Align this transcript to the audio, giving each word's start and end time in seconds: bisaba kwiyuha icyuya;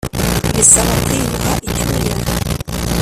bisaba 0.55 0.93
kwiyuha 1.03 1.53
icyuya; 1.67 2.13